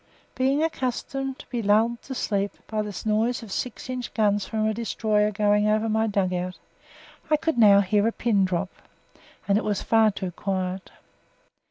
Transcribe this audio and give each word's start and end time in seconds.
Being 0.33 0.63
accustomed 0.63 1.37
to 1.37 1.49
be 1.51 1.61
lulled 1.61 2.01
to 2.01 2.15
sleep 2.15 2.53
by 2.65 2.81
the 2.81 3.03
noise 3.05 3.43
of 3.43 3.51
six 3.51 3.87
inch 3.87 4.11
guns 4.15 4.47
from 4.47 4.65
a 4.65 4.73
destroyer 4.73 5.29
going 5.29 5.67
over 5.67 5.87
my 5.87 6.07
dug 6.07 6.33
out, 6.33 6.57
I 7.29 7.37
could 7.37 7.59
now 7.59 7.81
hear 7.81 8.07
a 8.07 8.11
pin 8.11 8.43
drop, 8.43 8.71
and 9.47 9.59
it 9.59 9.63
was 9.63 9.83
far 9.83 10.09
too 10.09 10.31
quiet. 10.31 10.89